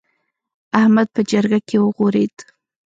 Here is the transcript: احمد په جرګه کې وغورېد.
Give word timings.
احمد 0.79 1.07
په 1.15 1.21
جرګه 1.31 1.59
کې 1.67 1.77
وغورېد. 1.79 2.35